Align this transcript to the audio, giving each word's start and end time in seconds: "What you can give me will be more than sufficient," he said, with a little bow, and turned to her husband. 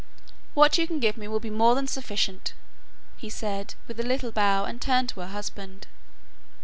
"What 0.55 0.79
you 0.79 0.87
can 0.87 0.99
give 0.99 1.15
me 1.15 1.27
will 1.27 1.39
be 1.39 1.51
more 1.51 1.75
than 1.75 1.85
sufficient," 1.85 2.53
he 3.17 3.29
said, 3.29 3.75
with 3.87 3.99
a 3.99 4.03
little 4.03 4.31
bow, 4.31 4.65
and 4.65 4.81
turned 4.81 5.09
to 5.09 5.19
her 5.19 5.27
husband. 5.27 5.85